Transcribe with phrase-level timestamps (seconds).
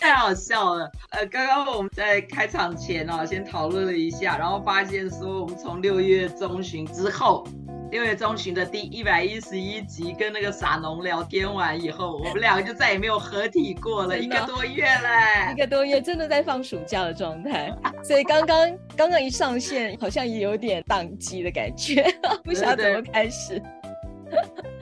[0.00, 7.46] 太好笑了，呃，刚刚我们在开场前哦，先讨论了一下，然后发现说，我们从六月中旬之后，
[7.90, 17.74] 六月中旬的第一百一十一集跟那个傻农聊天完以后，我们两个就再也没有合体过了，一个多月嘞，一个多月，真的在放暑假的状态，
[18.04, 22.06] 所以刚刚刚刚一上线，好像也有点宕机的感觉，
[22.44, 23.60] 不晓得怎么开始。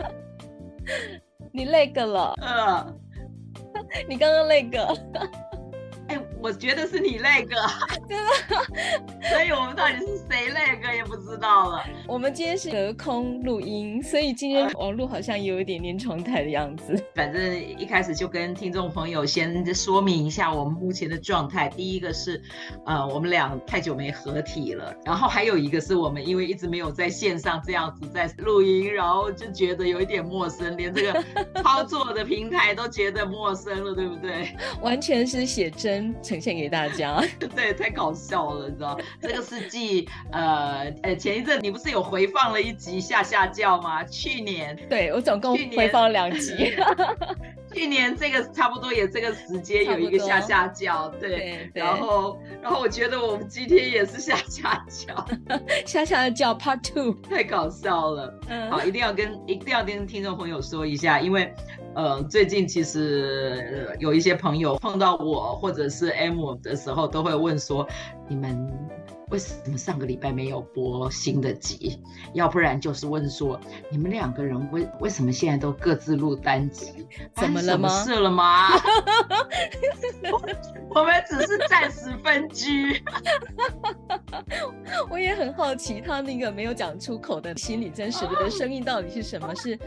[1.52, 3.00] 你那个了，嗯。
[4.08, 4.86] 你刚刚那个。
[6.46, 7.56] 我觉得是你那个，
[8.08, 11.84] 真的，所以我们到底是谁那个也不知道了。
[12.06, 17.04] 我们今天是隔空录音，所以今天网络好像有一点点状态的样子。
[17.16, 21.68] 反正一开始就跟听众朋友先说明一下我们目前的状态。
[21.70, 22.40] 第一个是，
[22.84, 31.24] 呃，我们俩太久没合体了，然后还有一个是我们因为一直没有在线上这样子在录音，然后就觉得有一点陌生，连这个
[31.60, 34.56] 操作的平台都觉得陌生了，对不对？
[34.80, 36.14] 完全是写真。
[36.36, 37.22] 呈现给大家，
[37.54, 38.98] 对，太搞笑了，你知道？
[39.20, 44.04] 这个是继呃呃前一阵你不是有回放了一集下下叫吗？
[44.04, 46.52] 去年，对，我总共回放了两集。
[47.76, 55.26] 去年这个差不多也这个时间有一个下下叫，对，对，然后然后我觉得我们今天也是下下叫，
[55.84, 58.40] 下下叫 Part Two，太搞笑了。
[58.48, 61.52] 嗯，好，一定要跟一定要跟听众朋友说一下，因为
[61.94, 67.86] 呃最近其实有一些朋友碰到我或者是 M 的时候，都会问说
[68.26, 68.66] 你们。
[69.30, 72.00] 为什么上个礼拜没有播新的集？
[72.32, 73.58] 要不然就是问说，
[73.90, 77.06] 你们两个人为为什么现在都各自录单集？
[77.34, 77.88] 怎么了吗？
[78.04, 78.68] 事了吗？
[80.30, 80.40] 我，
[81.00, 83.02] 我们只是暂时分居。
[85.10, 89.52] 我也很好奇，他那个没有讲出口的心里真实的声音到底是什么？
[89.56, 89.78] 是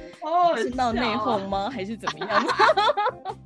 [0.57, 1.69] 是闹内讧吗？
[1.71, 2.45] 还是怎么样？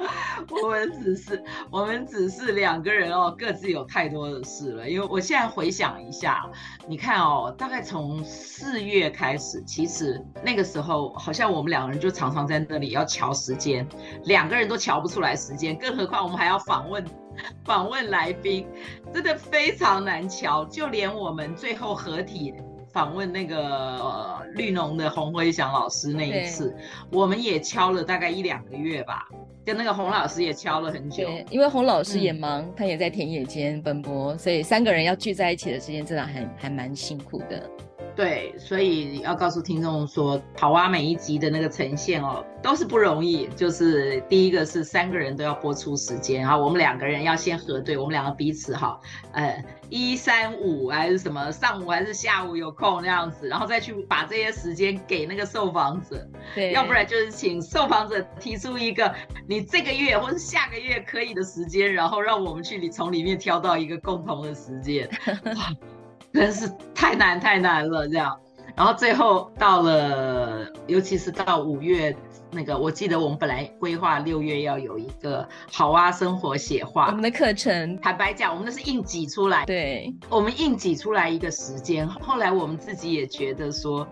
[0.62, 4.88] 我们只是我们只是两个人哦，各自有太多的事了。
[4.88, 6.50] 因为我现在回想一下，
[6.88, 13.86] 你看哦，大概从四月开始，其实那个时候好像我们两个人就常常在那里要瞧时间，
[14.24, 17.04] 两个人都瞧不出来时间，更何况我们还要访问
[17.64, 18.66] 访问来宾，
[19.12, 20.64] 真的非常难瞧。
[20.64, 22.54] 就连我们最后合体
[22.92, 26.74] 访问那个、呃、绿农的洪辉祥老师那一次，
[27.12, 29.28] 我们也敲了大概一两个月吧。
[29.64, 37.70] 跟那个洪老师也敲了很久，对，因为洪老师也忙，嗯、他也在田野间奔波，所以三个人要聚在一起的时间真的还还蛮辛苦的。
[38.16, 43.48] 对，所以要告诉听众说，好哇，每一集的那个呈现哦，都是不容易。
[43.56, 49.00] 就是第一个是三个人都要播出时间，然后我们两个人要先核对，我们两个彼此哈，
[49.32, 56.28] 呃，一三五还是什么上午还是下午有空那样子，然后再去把这些时间给那个受访者。
[56.54, 59.14] 对，要不然就是请受访者提出一个
[59.46, 65.08] 你这个月或是下个月可以的时间，然后让我们去里从里面挑到一个共同的时间。
[66.32, 68.38] 真是太难太难了，这样，
[68.76, 72.16] 然后最后到了，尤其是到五月
[72.52, 84.06] 那个，我记得我们本来规划六月要有一个好啊生活写画，我们的课程，坦白讲，我们那是硬挤出来，对，我们硬挤出来一个时间，后来我们自己也觉得说，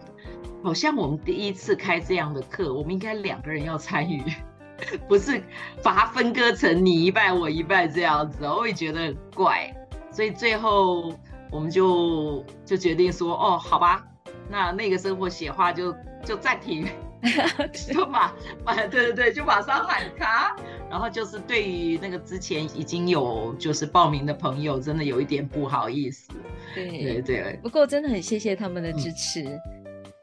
[0.65, 4.23] 好像我们第一次开这样的课，我们应该两个人要参与，
[5.09, 5.41] 不是
[5.85, 9.73] 把它分割成你一半我一半这样子，我也觉得很怪，
[10.11, 11.13] 所以最后。
[11.51, 14.07] 我们就就决定说，哦，好吧，
[14.51, 15.95] 那那个生活写画就
[16.25, 16.87] 就暂停，
[17.73, 20.57] 就把把对对对，就马上喊卡。
[20.91, 26.31] 然后就是对于那个之前已经有就是报名的朋友，真的有一点不好意思。
[26.75, 27.59] 对对对。
[27.63, 29.61] 不过真的很谢谢他们的支持，嗯、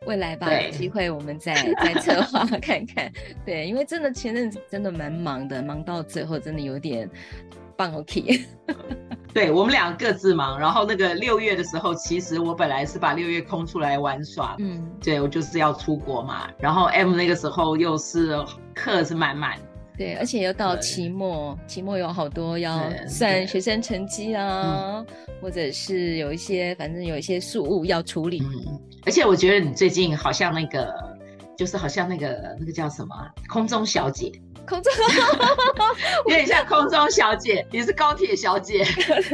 [0.07, 3.11] 未来吧，有机会我们再再策划看看。
[3.45, 7.07] 对，因为真的前阵子真的蛮忙的，忙到最后真的有点
[7.77, 8.45] 放弃。
[9.35, 18.41] 对，我们俩各自忙，然后那个六月的时候，其实我本来是把六月空出来玩耍，嗯，对，我就是要出国嘛，然后 M 那个时候又是
[18.73, 19.59] 课是满满，
[19.97, 25.05] 对，而且又到期末，期末有好多要算学生成绩啊，
[25.41, 30.95] 或者是有一些反正有一些事务要处理，嗯，而且我觉得你最近好像那个，
[31.57, 33.13] 就是好像那个那个叫什么
[33.49, 34.31] 空中小姐。
[34.65, 34.91] 空 中
[36.25, 38.85] 有点像空中小姐，你是高铁小姐，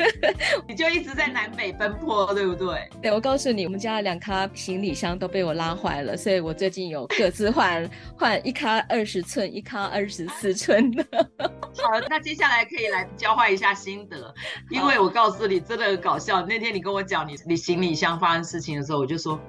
[0.67, 2.89] 你就一直在南北奔波，对不对？
[3.01, 11.05] 对，我告诉你，我们家的两卡行李箱都被我拉坏了，所以我最近有各自换 换一卡二十寸，一卡二十四寸的。
[11.39, 14.33] 好，那接下来可以来交换一下心得，
[14.69, 16.41] 因为我告诉你，真的很搞笑。
[16.45, 19.39] 那天你跟我讲你你行李箱发生事情的时候，我就说。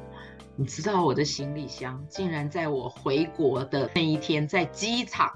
[0.54, 5.32] 你知道我的行李箱竟然在我回国的那一天，在机场，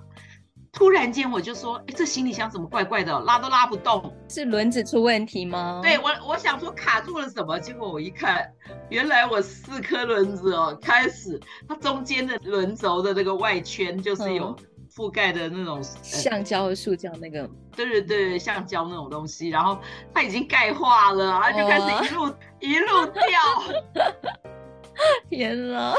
[0.76, 5.80] 突然间我就说，哎，这行李箱怎么怪怪的，拉都拉不动，是轮子出问题吗？
[5.82, 8.46] 对，我，我想说卡住了什么，结果我一看，
[8.90, 14.54] 原来我四颗轮子哦，开始它中间的轮轴的那个外圈就是有
[14.94, 19.78] 覆盖的那种橡胶和塑胶那个，对对对，橡胶那种东西，然后
[20.12, 24.04] 它已经钙化了，然后就开始一路、哦、一路掉。
[25.30, 25.94] 天哪！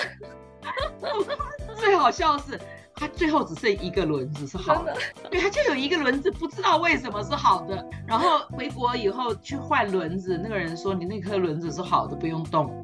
[1.78, 2.60] 最好笑的是，
[3.00, 4.98] 它最后只剩一个轮子是好的，
[5.30, 7.88] 对，它就有一个轮子，不知道为什么是好的。
[8.08, 12.84] 然后回国以后去换轮子，那个人说，你那颗轮子是好的，不用动。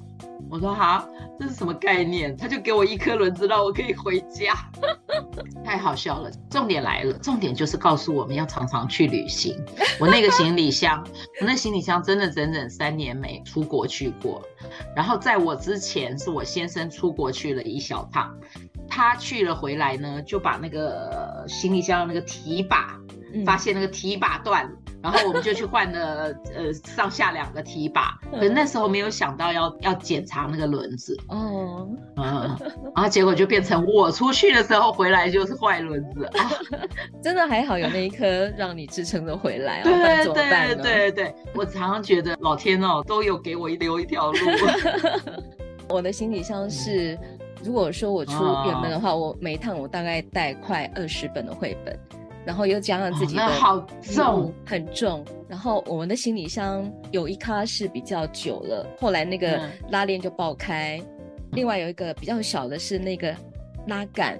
[0.51, 1.03] 我说好，
[1.39, 2.37] 这是什么概念？
[2.37, 4.53] 他就给我一颗轮子，让我可以回家，
[5.65, 6.29] 太好笑了。
[6.47, 9.59] 重点来了，重点就是告诉我们要常常去旅行。
[9.99, 11.03] 我那个行李箱，
[11.41, 14.43] 我那行李箱真的整整三年没出国去过。
[14.95, 18.37] 然后在我之前，是我先生出国去了一小趟，
[18.95, 22.95] 他去了回来呢，就把那个行李箱的那个提把，
[23.43, 24.71] 发现那个提把断了。
[25.01, 32.55] 然后我们就去换了， 呃，上下两个提把，可是那时候没有想到要要检查那个轮子，哦，嗯，
[32.95, 36.51] 然后结果就变成我出去的时候回来就是坏轮子， 啊，
[37.21, 44.37] 真的还好有那一颗让你支撑着回来，对对对对对，我常常觉得老天哦都有给我留一条路。
[45.89, 47.19] 我的行李箱是，
[47.63, 51.97] 如果说我出远门的话，我每一趟我大概带快二十本的绘本。
[52.45, 55.23] 然后又加上自己的，哦、好重，很重。
[55.47, 59.61] 然后我们的行李箱有一卡是比较久了，后来那个
[59.91, 60.99] 拉链就爆开。
[60.99, 61.05] 嗯、
[61.53, 63.33] 另外有一个比较小的是那个
[63.87, 64.37] 拉杆，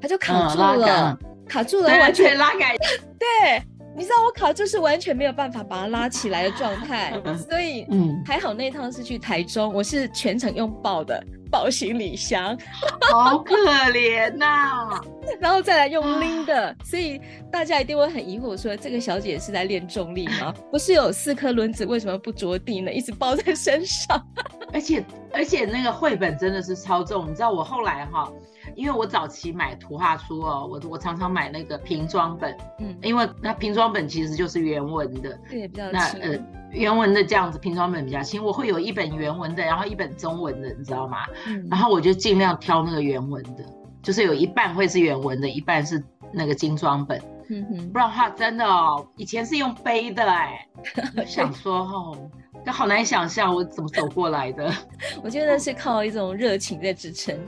[0.00, 2.70] 它就卡住了，嗯、卡住了，完全拉杆。
[3.20, 3.62] 对，
[3.96, 11.22] 你知道我考就是完全没有办法把它拉起来的状态，嗯、所以嗯，还好那趟是去台中，我是全程用抱的。
[11.52, 12.58] 抱行李箱，
[13.12, 13.54] 好可
[13.90, 15.00] 怜呐、啊！
[15.38, 20.50] 然后再来用拎的，所以大家一定会很疑惑，说这个小姐是在练重力吗？
[20.72, 22.90] 不是有四颗轮子，为什么不着地呢？
[22.90, 24.26] 一直抱在身上，
[24.72, 28.30] 而且而且那个绘本真的是超重，你知道我后来哈，
[28.74, 35.92] 因为我早期买图画书哦，我我常常买那个平装本，嗯，因为那平装本其实就是原文的，对，比较轻。
[35.92, 36.38] 那呃
[36.72, 38.42] 原文的这样子，平装本比较轻。
[38.42, 41.18] 我会有一本原文的，然后一本中文的，你知道吗？
[41.46, 41.68] 嗯。
[41.70, 43.64] 然后我就尽量挑那个原文的，
[44.02, 46.02] 就是有一半会是原文的，一半是
[46.32, 47.20] 那个精装本。
[47.50, 47.90] 嗯哼。
[47.90, 50.66] 不然的话，真的哦，以前是用背的哎。
[51.26, 52.16] 想说哦，
[52.64, 54.72] 那好难想象我怎么走过来的。
[55.22, 57.38] 我觉得是靠一种热情在支撑。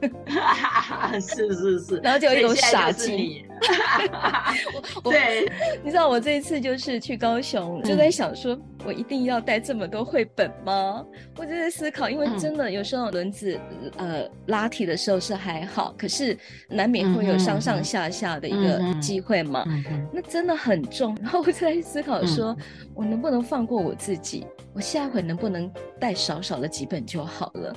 [1.20, 3.44] 是是是，然后就有一种傻劲。
[5.02, 5.50] 对，
[5.82, 11.04] 你知道我这一次就是去高雄，就在想说，我一定要带这么多绘本吗？
[11.36, 13.58] 我就在思考，因为真的有时候轮子
[13.96, 19.64] 呃拉提的时候是还好，可是难免会有上上下下的一个机会嘛。
[20.12, 22.56] 那真的很重，然后我就在思考说，
[22.94, 24.46] 我能不能放过我自己？
[24.72, 27.74] 我下回能不能带少少的几本就好了？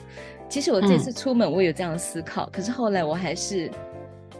[0.51, 3.71] 其实我这次出门我有这样思考，可是后来我还是。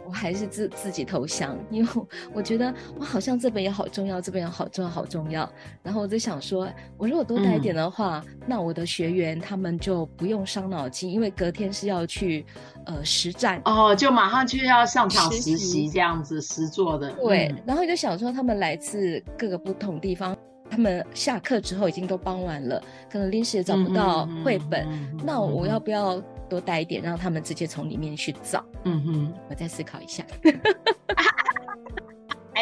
[0.04, 1.90] 我还是自自己投降， 因为
[2.34, 5.50] 我觉得我好像这本也好重要，这本也好重要，好重要。
[5.82, 12.44] 然后我就想说，我如果多带一点的话，嗯、那我的学员他们就不用伤脑筋，因为隔天是要去
[12.84, 17.10] 呃实战哦，就马上就要上场实习这样子实做的。
[17.12, 20.36] 对，嗯、然后就想说，他们来自各个不同地方，
[20.72, 24.88] 他们下课之后已经都傍晚了，可能临时也找不到绘本，
[25.22, 26.20] 那我要不要？
[26.48, 28.62] 多带一点，让他们直接从里面去找。
[28.84, 30.22] 嗯哼，我再思考一下，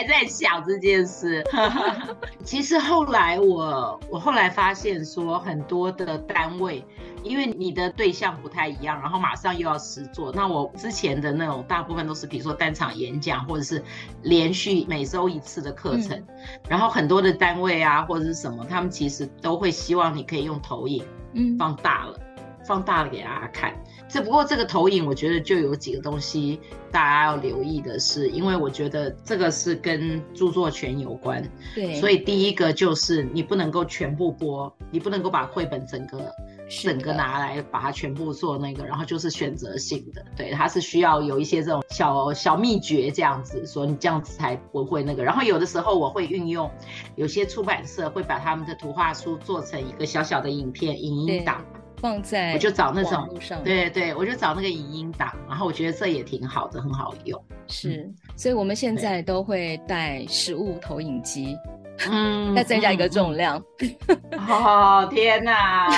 [0.00, 1.45] 还在想这件事。
[2.42, 6.83] 其实后来我我后来发现说，很多的单位，
[7.23, 10.33] 因为你的对象不太一样，然后马上又要实做。
[10.33, 13.83] 那我之前的那种大部分都是，比如说单场演讲，或者是
[14.23, 16.16] 连续每周一次的课程。
[16.16, 16.26] 嗯、
[16.66, 21.04] 然后很多的单位啊，或者是什么，他们其实都会希望你可以用投影，
[21.35, 22.19] 嗯，放大了。
[22.62, 23.75] 放大了给大家看，
[24.11, 31.43] 只不过这个投影，我觉得就有几个东西大家要留意的是，因为我觉得这个是跟著作权有关，
[31.75, 36.35] 对，所以第一个就是你不能够全部播，你不能够把绘本整个
[36.83, 45.23] 整个拿来把它全部做那个，然后就是选择性的，对，它是需要有一些这种小小秘诀这样子，说你这样子才不会那个。
[45.23, 46.69] 然后有的时候我会运用，
[47.14, 51.64] 有些出版社会把他们的图画书做成一个小小的影片、影音档。
[52.00, 53.28] 放在我就找那种，
[53.62, 57.40] 对对，我就找那个影音档，然后我觉得这也挺好的，很好用。
[57.69, 61.57] 是，嗯、所以我们现在都会带实物投影机，
[62.11, 63.62] 嗯， 再增加一个重量。
[64.49, 65.88] 哦天哪！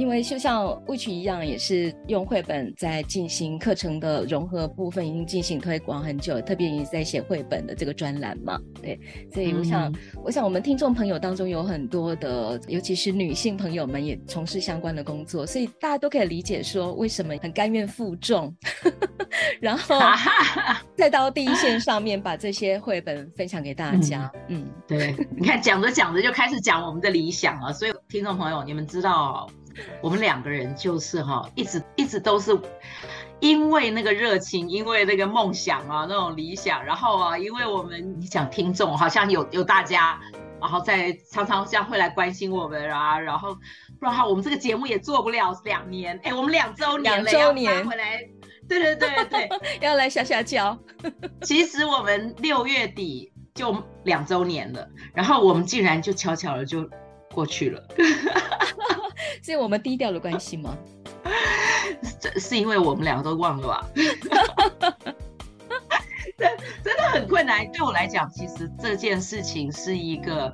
[0.00, 8.58] 因为就像 Witch 一样，也是用绘本在进行课程的融合部分，已经进行推广很久，特别也在写绘本的这个专栏嘛。
[8.80, 8.98] 对，
[9.30, 18.56] 所以我想，嗯、我想我们听众朋友当中有很多的，尤其是女性朋友们也从事相关的工作，所以大家都可以理解说，为什么很甘愿负重，
[19.60, 20.00] 然后
[20.96, 24.32] 再到第一线上面把这些绘本分享给大家。
[24.48, 29.46] 嗯，嗯对，你看讲着讲着就开始讲我们的理想了，所以听众朋友，你们知道。
[30.00, 32.58] 我们两个人就是哈，一直一直都是
[33.40, 40.20] 因为那个热情，因为那个梦想啊，那种理想，然后啊，因为我们你讲听众好像有有大家，
[40.60, 48.20] 然后在常常这样会来关心我们啊，然后不然的话我们这个节目也做不了两年，哎，我们两周年了，两周年回来，
[48.68, 49.48] 对对对对，
[49.80, 50.78] 要来下下轿。
[51.42, 56.88] 其实我们六月底就两周年了，然后我们竟然就悄悄的就
[57.32, 57.82] 过去了。
[59.42, 60.76] 是我们低调的关系吗？
[62.20, 63.86] 这是因为我们两个都忘了 吧？
[66.82, 67.70] 真的很困难。
[67.70, 70.50] 对我来讲，其实这件事情是一个，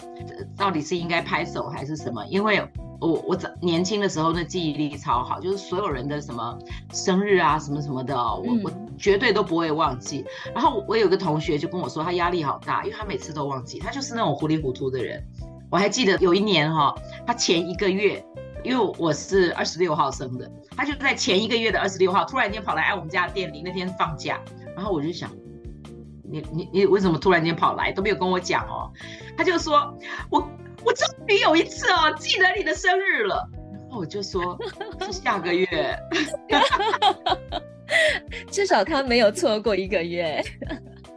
[0.56, 2.24] 到底是应该拍手还是什么？
[2.26, 2.66] 因为
[3.00, 6.58] 我我早年轻的时候那记忆力超好，就是所有人的什么
[6.92, 10.24] 生日啊什么什么的，我我绝对都不会忘记。
[10.54, 15.22] 然后我有个同学就跟我说，他压力好大，因为他每次都忘记，他就是那种糊里糊涂的人。
[15.70, 16.94] 我还记得有一年哈，
[17.26, 18.24] 他前一个月。
[18.64, 24.40] 因为我是二十六号生的，他就在前一个月的二十六号，突然间跑来哎我们家店里，那天放假，
[24.74, 25.30] 然后我就想，
[26.24, 28.90] 你你你为什么突然间跑来，都没有跟我讲哦？
[29.38, 29.96] 他就说，
[30.30, 30.40] 我
[30.84, 34.58] 我终于有一次哦记得你的生日了，然后我就说
[35.06, 35.96] 是下个月，
[38.50, 40.44] 至少他没有错过一个月。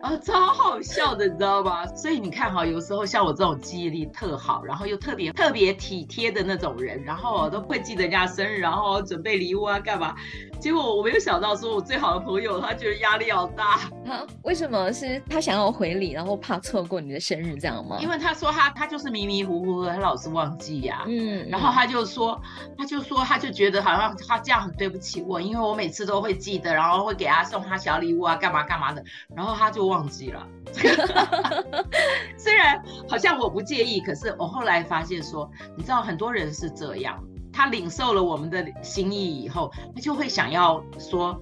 [0.01, 1.85] 啊，超好笑的，你知道吗？
[1.87, 10.15] 所以你看哈，有时候像我这种记忆力特好，然后又特别特别体贴的那种人，然后我都会记得人家生日，然后准备礼物啊，干嘛？
[10.57, 13.75] 结果我没有想到，说我最好的朋友他觉得压力好大。
[14.09, 17.97] 啊为什么是他想要回礼，然后怕错过你的生日，这样吗？
[17.99, 21.05] 因为他说他他就是迷迷糊糊的，他老是忘记呀、啊。
[21.07, 22.41] 嗯，然后他就说，
[22.77, 29.03] 他就说他就觉得好像他这样很对不起我，因为我每次都会记得，然后会给他送他小礼物啊，干嘛干嘛的，
[29.35, 29.88] 然后他就。
[29.89, 30.47] 忘记了，
[32.37, 41.37] 虽然好像我不介意，可是我后来发现说，你知道很多人是这样，他领受了我们的心意以后，他就会想要说，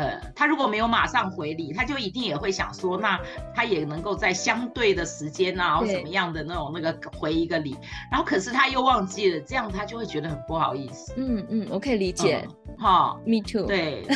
[0.00, 3.20] 呃，他如果没有马上回礼，他就一定也会想说，那
[3.54, 7.76] 他也能够在相对的时间啊，或什么样的那种那个回一个礼，
[8.10, 11.12] 然后可是他又忘记了，这样他就会觉得很不好意思。
[11.18, 12.42] 嗯嗯，我可以理解。
[12.46, 13.66] 嗯哈、哦，Me too。
[13.66, 14.06] 对，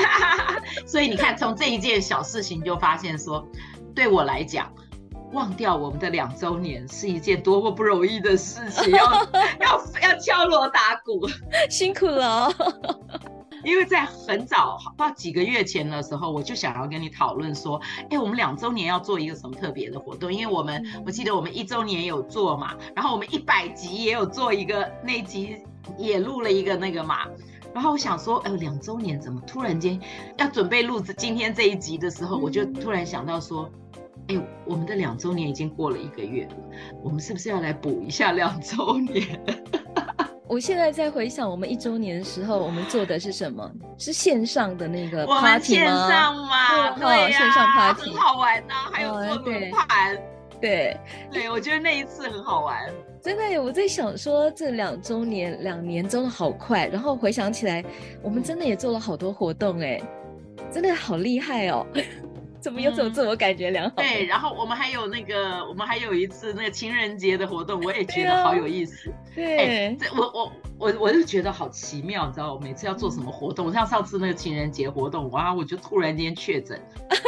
[0.86, 3.46] 所以你看，从这一件小事情就发现说，
[3.94, 4.70] 对我来讲，
[5.32, 9.14] 忘掉我们的两周年是一件多么不容易的事情，要
[9.60, 11.26] 要要敲锣打鼓，
[11.70, 12.52] 辛苦了。
[13.66, 20.32] 因为在很早，不知道几个月前的时候，我就想要跟你讨论说，哎，我们两周年要做一个什么特别的活动？
[20.32, 25.56] 因为我们，我记得我们一周年有做嘛，然后我们一百集也有做一个，那集
[25.98, 27.26] 也录了一个那个嘛。
[27.74, 30.00] 然后我想说，哎，两周年怎么突然间
[30.38, 33.68] 要准备录制今天这一集的时候，我就突然想到说，
[34.28, 36.56] 哎，我们的两周年已经过了一个月了，
[37.02, 39.40] 我们是不是要来补一下两周年？
[40.48, 43.68] 我现在在回想我们一周年的时候，我们做的是什么？
[43.98, 45.58] 是线上的那个 party 吗？
[45.58, 50.16] 线上嘛，对呀，线上 party 很好玩呐，还有做轮盘，
[50.60, 50.96] 对
[51.32, 52.78] 对，我觉得那一次很好玩。
[53.20, 57.84] 真的，我在想说，这两周年两年真的好快，然后回想起来，
[58.22, 60.00] 我们真的也做了好多活动，哎，
[60.70, 61.84] 真的好厉害哦。
[62.66, 63.92] 怎么有种自我感觉良好？
[63.94, 64.02] 嗯？
[64.02, 69.08] 对，然后我们还有那个，我们还有一次那个情人节的活动，我也觉得好有意思。
[69.36, 76.76] 对，啊、对这我我我我就觉得好奇妙，你知道，我每次要做什么活动，像上次那个情人节活动，哇，我就突然间确诊，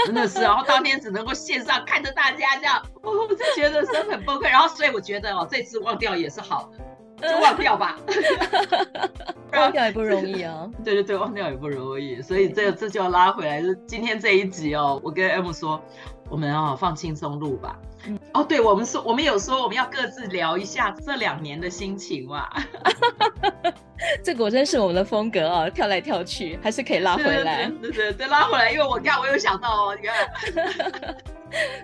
[0.07, 4.51] 真的是，然后当天只能够线上看着大家这样， 我就觉得是很崩溃。
[4.51, 6.85] 然后所以我觉得哦，这次忘掉也是好的。
[7.21, 7.99] 就忘掉吧。
[9.53, 10.69] 忘掉也不容易啊。
[10.85, 13.63] 对对对，忘掉也不容易，所以这这就要拉回来。
[13.63, 15.83] 就今天这一集哦，我跟 M 说，
[16.29, 17.79] 我们要放轻松录吧。
[18.07, 22.49] 嗯、哦，对，我们说，我们有说我们要各自聊一下这两年的心情嘛。
[24.23, 27.67] 这果真是我们的风格啊，跳来跳去，还是可以拉回来。
[27.81, 31.17] 对对，对对对，拉回来，因为我看我有想到哦，你看，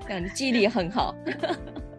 [0.06, 1.14] 感觉记忆力很好。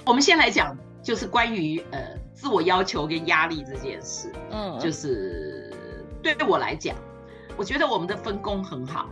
[0.05, 1.99] 我们先来讲，就是关于呃
[2.35, 4.31] 自我要求跟压力这件事。
[4.51, 5.73] 嗯，就是
[6.21, 6.95] 对我来讲，
[7.57, 9.09] 我觉得我们的分工很好。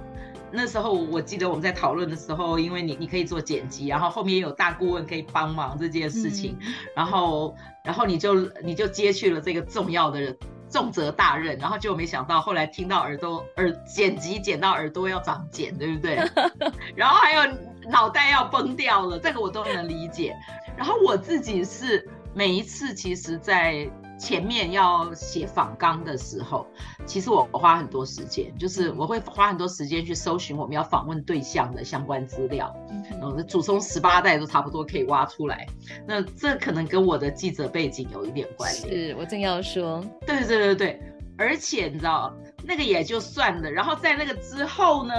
[0.56, 10.36] 那时候我记得我们在讨论的时候，因为你你可以做剪辑，然后后面有大顾问可以帮忙这件事情，嗯、然后然后你就你就接去了这个重要的
[10.70, 16.18] 重责大任，然后就没想到后来听到耳朵耳剪辑剪到耳朵要长茧，对不对？
[16.96, 17.52] 然后还有
[17.90, 20.36] 脑袋要崩掉了，这个我都能理解。
[20.78, 26.66] 然后我自己是每一次其实，在前面要写访纲的时候，
[27.06, 32.74] 其实我花很多时间，就是我会花很多时间去搜寻我们要访问对象的相关资料，
[33.20, 35.68] 然后祖宗十八代都差不多可以挖出来。
[36.08, 38.88] 那这可能跟我的记者背景有一点关系。
[38.88, 41.02] 是我正要说，对对对对，
[41.38, 45.14] 而且你知道那个也就算了，然后在那个之后呢，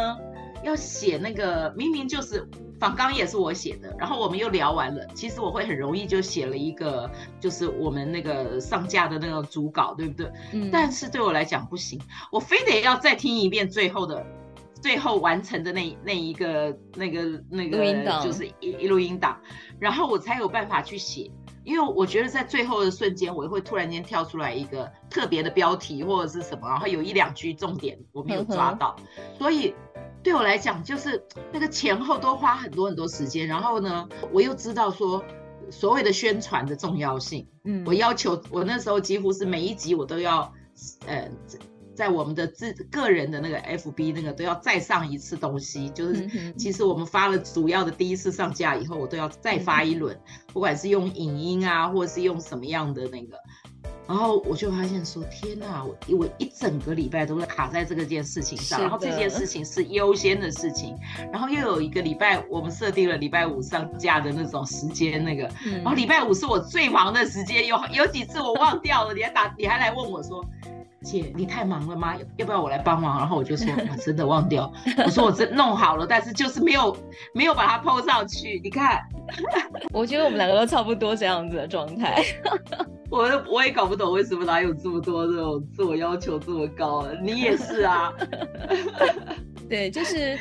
[0.65, 2.49] 要写那个明明就是。
[2.81, 5.07] 仿纲也是我写的，然后我们又聊完了。
[5.15, 7.09] 其实我会很容易就写了一个，
[7.41, 10.31] 就是我们那个上架的那个主稿，对不对？
[10.53, 10.71] 嗯。
[10.73, 11.99] 但是对我来讲不行，
[12.33, 14.27] 我非得要再听一遍最后的，
[14.83, 19.41] 最后完成的那那一个那个那个，那个、就是一一录音档，
[19.79, 21.31] 然后我才有办法去写。
[21.63, 28.97] 因为我觉得在最后的瞬间，我会突然间跳出来一个特别的标题或者是什么，然后有一两句重点我没有抓到，
[29.39, 29.73] 所以。
[30.25, 35.23] 对我来讲，就是那个前后都花很多很多时间，然后呢，我又知道说
[35.71, 40.53] 所谓的宣传的重要性，嗯，我要求我那时候几乎是每一集我都要，
[41.07, 41.31] 呃，
[41.95, 50.19] 在我们的自个人的那个 FB 那个都要再上一次东西，就是其实我们发了主要的第一次上架以后，我都要再发一轮，
[50.53, 53.37] 不管是用影音啊，或者是用什么样的那个。
[54.07, 60.97] 然后我就发现说，天哪，我我一整个礼拜都是卡在这个件事情上，然后这件事情是优先的事情，
[61.33, 70.45] 然后又有一个礼拜，我们设定了礼拜五上架的那种时间，那个，然后礼拜五是我最忙的时间，有有几次我忘掉了，你还打，你还来问我说。
[71.03, 72.15] 姐，你太忙了吗？
[72.39, 73.19] 要不要我来帮忙？
[73.19, 74.73] 然后我就说，我真的忘掉。
[75.05, 76.97] 我说我真弄好了，但是就是没有
[77.35, 78.59] 没有把它 PO 上去。
[78.65, 79.03] 你看，
[79.93, 82.25] 我觉得我们两个都差不多这样子的状态。
[83.15, 87.07] 我我也搞不懂为什么哪有这么多这种自我要求这么高。
[87.23, 88.13] 你也是啊。
[89.69, 90.35] 对，就是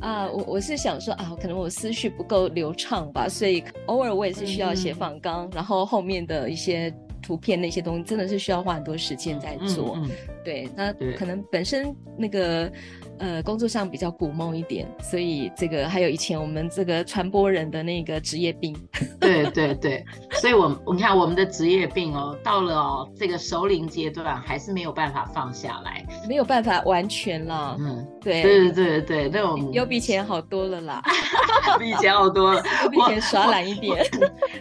[0.00, 6.92] 啊、呃，我我是想说啊，可能我思绪不够流畅吧，所以偶尔我也是需要写仿纲，嗯、然后后面的一些。
[7.20, 10.10] 图片那些东西真的是需要花很多时间在做，嗯嗯、
[10.42, 12.72] 对，那可能本身那个
[13.18, 18.76] 呃工作上比较古梦一点，所以这个还有以前我们这个传播人的那个职业病，
[19.20, 20.04] 对对对，
[20.40, 31.02] 所以我我你看我们的职业病哦，到了哦这个熟龄阶段还是没有办法放下来，没有办法完全了，嗯，对对对对对，那种有比以前好多了啦，
[31.78, 34.04] 比以前好多了， 有比以前耍懒一点，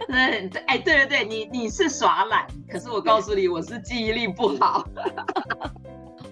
[0.07, 0.17] 那
[0.65, 2.45] 哎对对对，你你是耍懒。
[2.69, 4.85] 可是我告诉你，我是记忆力不好。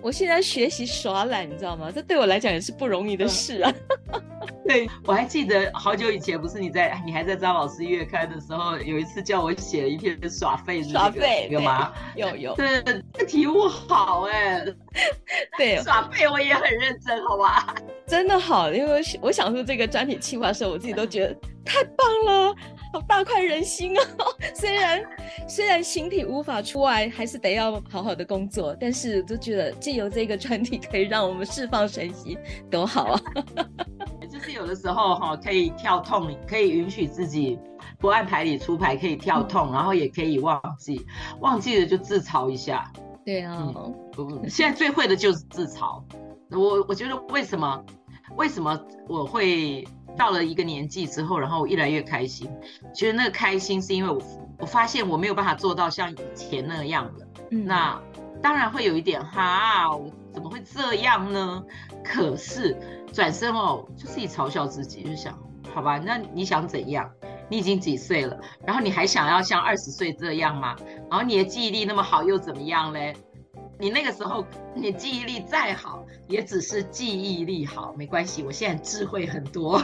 [0.05, 1.91] 我现在学习耍懒，你知道吗？
[1.91, 3.73] 这对我来讲也是不容易的事啊。
[4.63, 11.91] 对，我还记得好久以前，不是你在你还在张老师月刊的时候，有一次叫我写了一篇耍废的、那个、耍废有吗？
[12.15, 12.53] 有有。
[12.57, 14.75] 对，这个题目好哎、欸。
[15.57, 17.73] 对，耍废我也很认真，好吧？
[18.05, 21.33] 真的好，因为我想出这个专题计划的时候，我自己都觉得
[21.65, 22.55] 太棒了。
[23.01, 24.01] 大快人心哦！
[24.55, 25.03] 虽然
[25.47, 32.37] 虽然形体无法出来，还是得要好好的工作，但是就觉得借由这个专题可以让我们释放神息，
[32.69, 33.21] 多好啊！
[34.29, 37.57] 就是有的时候哈，可以跳痛，可以允许自己
[37.99, 41.05] 不按牌理出牌，可以跳痛，嗯、然后也可以忘记，
[41.39, 42.91] 忘记了就自嘲一下。
[43.25, 43.71] 对啊，
[44.17, 46.01] 嗯，现在最会的就是自嘲。
[46.51, 47.83] 我我觉得为什么
[48.35, 49.85] 为什么我会？
[50.17, 52.49] 到了一个年纪之后，然后我越来越开心，
[52.93, 54.21] 其实那个开心是因为我
[54.59, 57.27] 我发现我没有办法做到像以前那样了。
[57.51, 58.01] 嗯，那
[58.41, 61.63] 当然会有一点哈，我怎么会这样呢？
[62.03, 62.77] 可是
[63.13, 65.37] 转身哦，就自己嘲笑自己，就想，
[65.73, 67.09] 好吧，那你想怎样？
[67.47, 68.35] 你已经几岁了？
[68.65, 70.75] 然后你还想要像二十岁这样吗？
[71.11, 73.15] 然后你的记忆力那么好又怎么样嘞？
[73.77, 78.41] 你那个时候，你记忆力再好，也只是记忆力好，没关系。
[78.43, 79.81] 我现在智慧很多，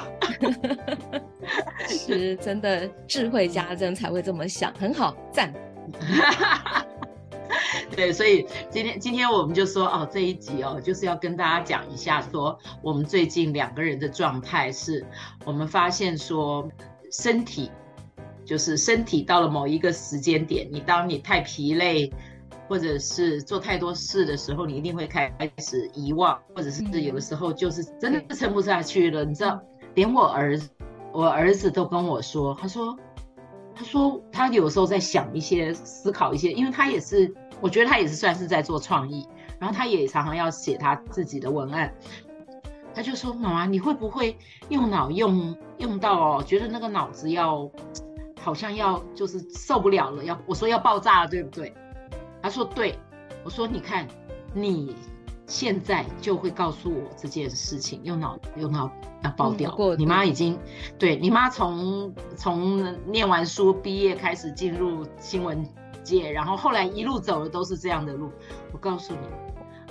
[1.87, 5.53] 是真的智慧加增才会这么想，很好，赞。
[7.95, 15.05] 对，所以今天今天我们就说哦，这一集哦，就是要跟大家讲一下，说我们最近两个人的状态是，
[15.43, 16.69] 我们发现说
[17.11, 17.69] 身体
[18.45, 22.09] 就是身体到了某一个时间点，你当你太疲累，
[22.71, 29.25] 或者是做太多事的时候，你一定会开始遗忘，或者是有的时候就是真的撑不下去了。
[29.25, 29.61] 你知道，
[29.93, 30.69] 连我儿子，
[31.11, 32.97] 我儿子都跟我说，他说。
[33.73, 39.27] 他说他有时候在想一些、思考一些，因为他也是，我觉得他也是算是在做创意，
[39.59, 41.91] 然后他也常常要写他自己的文案。
[42.93, 44.37] 他就说：“妈妈，你会不会
[44.69, 46.43] 用脑用用到哦？
[46.45, 47.69] 觉得那个脑子要
[48.39, 51.73] 好像要就是受不了了，要我说要爆炸了，对不对？”
[52.41, 52.97] 他说：“对。”
[53.43, 54.07] 我说：“你看
[54.53, 54.95] 你。”
[55.47, 58.89] 现在就会告诉我这件事情，用脑用脑
[59.21, 59.75] 要爆掉。
[59.77, 60.57] 嗯、你妈已经
[60.97, 65.67] 对你妈从从念完书毕业开始进入新闻
[66.03, 68.31] 界，然后后来一路走的都是这样的路。
[68.71, 69.19] 我告诉你，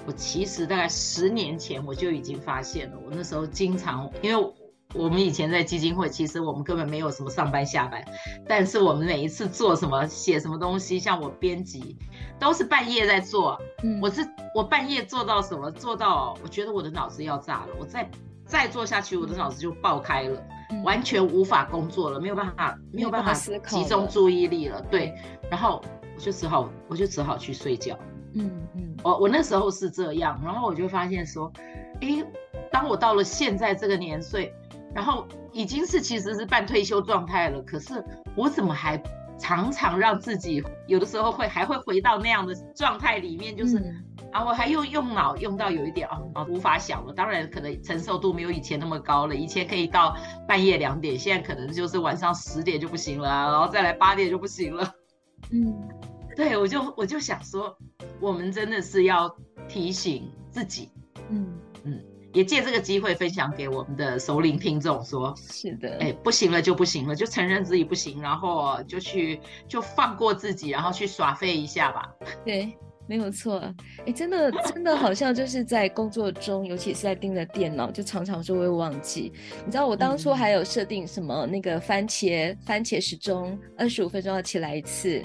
[0.07, 2.97] 我其实大概十年前我就已经发现了。
[3.05, 4.55] 我那时候经常因为。
[4.95, 8.05] 我们以前在基金会，其实我们根本没有什么上班下班，
[8.49, 11.97] 但是我们每一次做什么、写什么东西，像我编辑，
[12.41, 13.57] 都是半夜在做。
[13.85, 15.71] 嗯，我是我半夜做到什么？
[15.71, 18.11] 做到我觉得我的脑子要炸了，我再
[18.45, 24.83] 再做下去，我的脑子就爆开了，嗯，完全无法工作了，没有办法，没有办法集中注意力了。
[24.91, 25.15] 对，
[25.49, 25.81] 然后
[26.17, 27.97] 我就只好，我就只好去睡觉。
[28.35, 31.53] 嗯嗯，我我那时候是这样，然后我就发现说，
[32.01, 32.25] 诶，
[32.73, 34.53] 当我到了现在这个年岁。
[34.95, 38.05] 然后已经是其实是半退休状态了，可是
[38.37, 39.01] 我怎么还
[39.39, 47.13] 常常让自己有的时候会还会回到那样的状态里面，就是、嗯、啊，我还用用脑用到有一点啊啊无法想了。
[47.13, 50.15] 当然可能承受度没有以前那么高了，以前可以到
[50.47, 54.95] 半夜两点，现在可能就是晚上十点就不行了，然后再来八点就不行了。
[55.53, 55.89] 嗯，
[56.37, 57.75] 对，我就我就想说，
[58.21, 59.35] 我们真的是要
[59.69, 60.91] 提醒自己，
[61.31, 62.01] 嗯嗯。
[62.33, 72.15] 也借这个机会分享给我们的熟龄听众说：是的，哎，不行了就不行了，就承认自己不行，然后就去就放过自己，然后去耍废一下吧。
[72.45, 72.73] 对，
[73.09, 73.59] 没有错。
[74.07, 79.33] 哎，真的真的好像就是在工作中，尤其是在盯着电脑，就常常就会忘记。
[79.65, 85.21] 你知道我当初还有设定什么那个番茄、嗯、番茄时钟，二十五分钟要起来一次，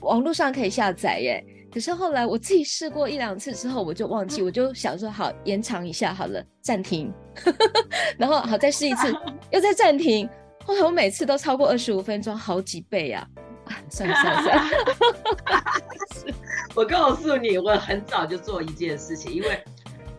[0.00, 1.44] 网络上可以下载耶。
[1.72, 7.10] 可是后来我自己试过一两次之后，我就忘记，我就想说好延长一下好了，暂停，
[8.18, 9.10] 然后好再试一次，
[9.50, 10.28] 又再暂停。
[10.66, 13.26] 后来我每次都超过二十五分钟，好几倍啊！
[13.64, 14.64] 啊，算了算了算了。
[16.74, 19.64] 我告诉你，我很早就做一件事情，因为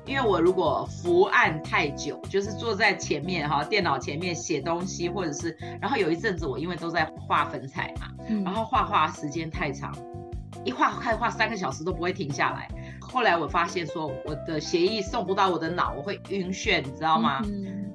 [0.05, 9.95] 因为我如果伏案太久，就是坐在前面哈电脑前面写东西，或者是然后有一阵子我因为都在画粉彩嘛，嗯、然后画画时间太长。
[10.65, 12.69] 一画开画三个小时都不会停下来。
[12.99, 17.41] 后来我发现说我的协议送不到我的脑，我会晕眩，你知道吗？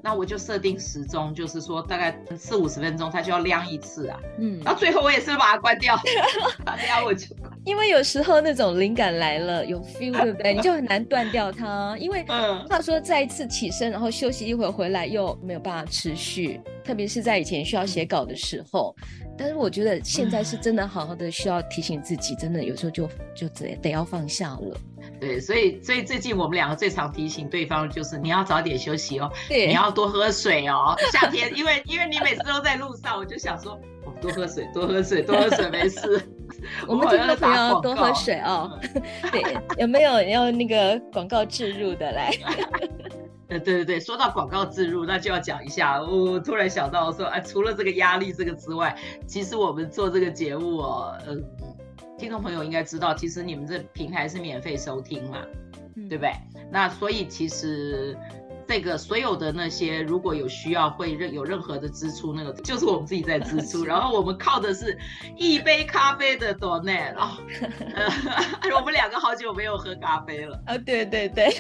[0.03, 4.21] 那我就设定时钟，就是说大概四五十分钟它就要亮一次啊。
[4.39, 5.97] 嗯，然后最后我也是把它关掉，
[6.65, 7.27] 关掉我就。
[7.65, 10.55] 因为有时候那种灵感来了，有 feel 对不对？
[10.55, 12.25] 你就很难断掉它，因为
[12.69, 18.95] 话说再一次起身，然后休息一会儿回来又没有办法持续，特别是在以前需要写稿的时候。
[19.37, 24.77] 但是我觉得现在是真的好好的需要提醒自己，真的有时候就就得得要放下了。
[25.21, 30.95] 对，所以所以最近我们两个最常提醒对方就是你要早点休息哦，对，你要多喝水哦。
[31.13, 33.73] 夏天因为因为你每次都在路上，我就想说，
[34.05, 36.23] 哦，多喝水，多喝水，多喝水，没事。
[36.87, 38.79] 我们听众朋友多喝水哦。
[39.33, 39.43] 对，
[39.79, 42.33] 有没有要那个广告置入的来？
[43.49, 46.03] 呃，对对对，说到广告植入，那就要讲一下。
[46.03, 48.95] 我突然想到说，哎，除了这个压力这个之外，
[49.27, 51.35] 其实我们做这个节目哦，呃，
[52.19, 55.47] 听众朋友应该知道，其实你们这平台是免费收听嘛，
[55.95, 56.33] 嗯、对不对？
[56.71, 58.19] 那所以其实。
[58.69, 64.97] 这个所有的那些，如果有需要会任有任何的支出，那个就是我们自己在支 出，然后我们靠的是
[65.37, 67.39] 一杯咖啡的 donate 啊，
[68.79, 71.51] 我们两个好久没有喝咖啡了啊，对对对，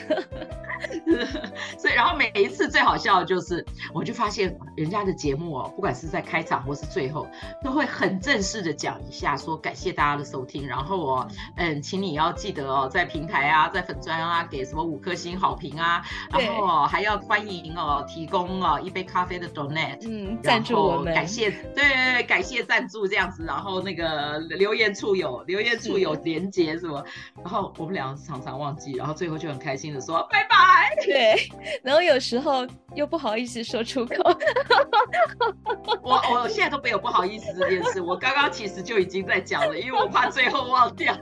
[1.78, 7.26] 所以然后每一次最好笑的就是，我就发现人家的节目哦，不管是在开场或是最后，
[7.64, 16.97] 都会很正式的讲一下，说感谢大家的收听，然后哦，嗯，请你要记得哦，在平台啊，在粉砖啊，给什么五颗星好评啊，然后哦还。
[16.98, 27.04] 还要欢迎哦，提供哦一杯咖啡的 donate，嗯，赞助我们，感谢，对对对，感谢赞助这样子，然后那个留言处有留言处有连接是吗？
[27.36, 31.48] 然后我们俩常常忘记，然后最后就很开心的说拜拜，对，
[31.84, 34.16] 然后有时候又不好意思说出口，
[36.02, 41.16] 我我现在都没有不好意思这件事，我刚刚其实就已经在讲了，因为我怕最后忘掉。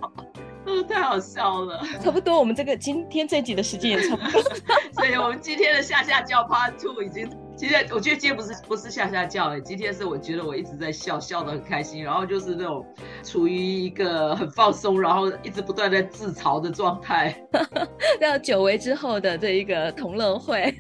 [0.66, 1.81] 哦， 太好笑了。
[2.02, 4.42] 差不多，我们这个今天这集的时间也差不多，
[4.92, 7.31] 所以我们今天的下下叫 Part Two 已经。
[7.57, 12.85] 今天我觉得今天不是不是下下叫哎，今天是我觉得我一直在笑，笑得很开心，然后就是那种
[13.24, 17.35] 处于一个很放松，然后一直不断在自嘲的状态。
[18.20, 20.70] 那久违之后的这一个同乐会，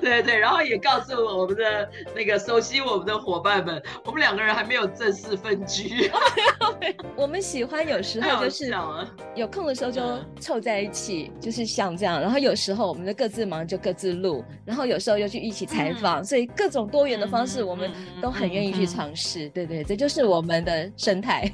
[0.00, 6.10] 对对，然后也告诉我们的那个熟悉我们的伙伴们，我们两个人还没有正式分居。
[7.16, 8.72] 我们喜欢有时候就是
[9.34, 10.02] 有空的时候就
[10.40, 16.24] 凑在一起，就是像这样，然后有时候我们就各自忙就各自录，然后有时候又去一起采访。
[16.24, 19.48] 所以各种多元的方式，我们都很愿意去尝试。
[19.50, 21.50] 对对，这就是我们的生态。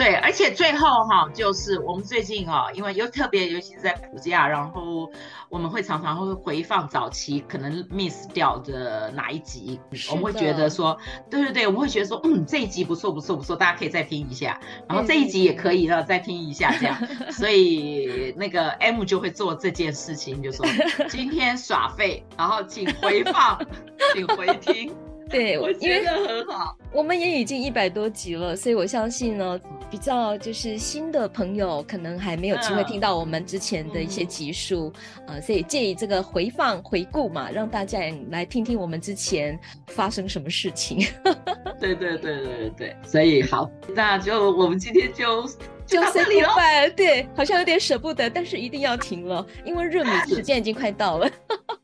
[0.00, 5.12] 对，而且最后哈，就是我们最近哦，因为又特别，尤其是在暑假，然后
[5.50, 9.78] 我们会常常会回放早期可能 miss 掉的哪一集，
[10.10, 14.58] 我们会觉得说，对对对，我们会觉得说，嗯，这一集不错不错不错，大家可以再听一下，
[14.88, 16.96] 然后这一集也可以了，再听一下这样。
[17.30, 20.64] 所以那个 M 就会做这件事情，就说
[21.10, 23.60] 今天耍废，然后请回放，
[24.16, 25.09] 请回听。
[25.32, 26.76] 对，我觉得很好。
[26.92, 34.92] 我们也已经一百多集了，所以我相信呢，比较就是新的朋友可能还没有机会听到我们之前的一些集数，
[35.28, 41.06] 嗯、呃，所以借以这个回放回顾嘛，让大家也来听听我们之前发生什么事情。
[41.78, 45.48] 对对对对对对，所以好，那就我们今天就
[45.90, 46.54] 就到这里了。
[46.96, 51.28] 对，好像有点舍不得，但是一定要停了，因为热米时间已经快到了。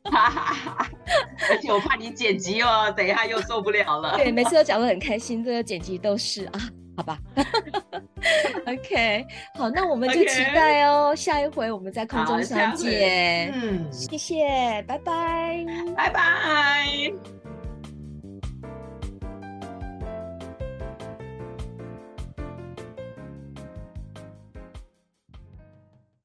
[1.51, 4.17] 而且我怕你剪辑哦，等一下又受不了了。
[4.17, 6.61] 对，每次都 讲得很开心，这个剪辑都是啊，
[6.97, 7.19] 好吧。
[8.67, 11.17] OK，好，那我们就期待哦，okay.
[11.17, 13.53] 下一回我们在空中相见。
[13.55, 15.65] 嗯，谢谢，拜拜，
[15.97, 17.46] 拜拜。